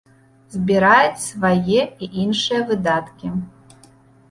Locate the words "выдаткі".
2.73-3.27